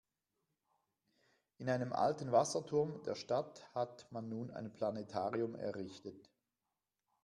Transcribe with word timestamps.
In 1.59 1.69
einem 1.69 1.93
alten 1.93 2.31
Wasserturm 2.31 3.03
der 3.03 3.13
Stadt 3.13 3.69
hat 3.75 4.11
man 4.11 4.29
nun 4.29 4.49
ein 4.49 4.73
Planetarium 4.73 5.53
errichtet. 5.53 6.31